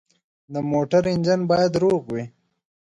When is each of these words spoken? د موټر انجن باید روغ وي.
د 0.53 0.55
موټر 0.71 1.03
انجن 1.13 1.41
باید 1.51 1.73
روغ 1.83 2.01
وي. 2.13 2.23